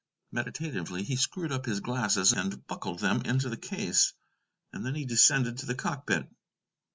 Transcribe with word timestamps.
Meditatively 0.31 1.03
he 1.03 1.15
screwed 1.15 1.51
up 1.51 1.67
his 1.67 1.79
glasses 1.79 2.33
and 2.33 2.65
buckled 2.65 2.97
them 2.97 3.21
into 3.21 3.49
the 3.49 3.55
case, 3.55 4.13
and 4.73 4.83
then 4.83 4.95
he 4.95 5.05
descended 5.05 5.59
to 5.59 5.67
the 5.67 5.75
cockpit. 5.75 6.27